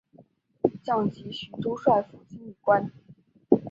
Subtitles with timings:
[0.81, 2.91] 降级徐州帅府经历官。